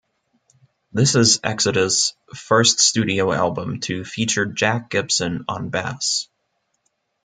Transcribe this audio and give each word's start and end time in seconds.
This 0.91 1.13
is 1.13 1.39
Exodus' 1.43 2.15
first 2.33 2.79
studio 2.79 3.31
album 3.31 3.81
to 3.81 4.03
feature 4.03 4.47
Jack 4.47 4.89
Gibson 4.89 5.45
on 5.47 5.69
bass. 5.69 6.27